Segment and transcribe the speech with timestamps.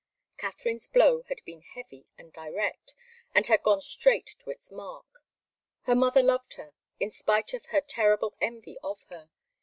[0.39, 2.95] Katharine's blow had been heavy and direct,
[3.35, 5.05] and had gone straight to its mark.
[5.83, 9.29] Her mother loved her in spite of her terrible envy of her.